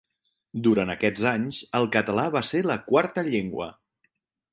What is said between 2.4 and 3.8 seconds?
ser la quarta llengua.